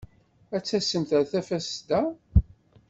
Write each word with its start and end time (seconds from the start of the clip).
A 0.55 0.57
tassemt 0.65 1.11
a 1.19 1.21
tafesda. 1.31 2.01